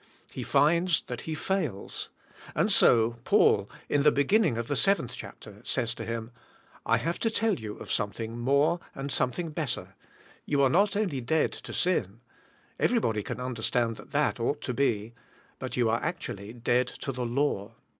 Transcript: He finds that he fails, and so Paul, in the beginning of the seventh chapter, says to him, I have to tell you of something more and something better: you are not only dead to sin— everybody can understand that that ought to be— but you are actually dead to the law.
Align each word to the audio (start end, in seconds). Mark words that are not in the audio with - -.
He 0.31 0.41
finds 0.41 1.03
that 1.03 1.21
he 1.29 1.35
fails, 1.35 2.09
and 2.55 2.71
so 2.71 3.17
Paul, 3.23 3.69
in 3.87 4.01
the 4.01 4.11
beginning 4.11 4.57
of 4.57 4.67
the 4.67 4.75
seventh 4.75 5.13
chapter, 5.15 5.61
says 5.63 5.93
to 5.93 6.03
him, 6.03 6.31
I 6.87 6.97
have 6.97 7.19
to 7.19 7.29
tell 7.29 7.53
you 7.59 7.77
of 7.77 7.91
something 7.91 8.35
more 8.39 8.79
and 8.95 9.11
something 9.11 9.51
better: 9.51 9.93
you 10.43 10.63
are 10.63 10.71
not 10.71 10.95
only 10.95 11.21
dead 11.21 11.51
to 11.51 11.71
sin— 11.71 12.21
everybody 12.79 13.21
can 13.21 13.39
understand 13.39 13.97
that 13.97 14.09
that 14.09 14.39
ought 14.39 14.61
to 14.61 14.73
be— 14.73 15.13
but 15.59 15.77
you 15.77 15.87
are 15.87 16.01
actually 16.01 16.51
dead 16.51 16.87
to 16.87 17.11
the 17.11 17.23
law. 17.27 17.75